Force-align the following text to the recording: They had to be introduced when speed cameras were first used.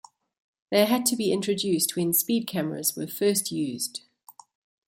They 0.71 0.85
had 0.85 1.05
to 1.05 1.15
be 1.15 1.31
introduced 1.31 1.95
when 1.95 2.11
speed 2.13 2.47
cameras 2.47 2.95
were 2.97 3.05
first 3.05 3.51
used. 3.51 4.01